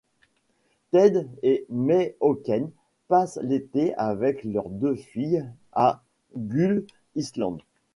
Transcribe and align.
Ted 0.89 1.27
et 1.43 1.67
May 1.69 2.15
Hocken 2.21 2.71
passent 3.07 3.37
l'été 3.43 3.93
avec 3.97 4.43
leurs 4.43 4.71
deux 4.71 4.95
filles 4.95 5.45
à 5.73 6.01
Gull 6.35 6.87
Island. 7.15 7.61